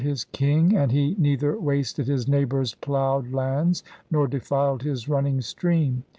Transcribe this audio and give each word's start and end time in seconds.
his 0.01 0.23
king, 0.23 0.75
and 0.75 0.91
he 0.91 1.15
neither 1.19 1.55
wasted 1.59 2.07
his 2.07 2.27
neighbour's 2.27 2.73
plough 2.73 3.19
ed 3.19 3.31
lands 3.31 3.83
nor 4.09 4.27
denied 4.27 4.81
his 4.81 5.07
running 5.07 5.41
stream. 5.41 6.03